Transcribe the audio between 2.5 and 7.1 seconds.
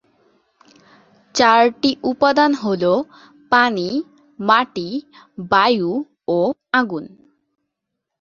হল পানি, মাটি, বায়ু ও আগুন।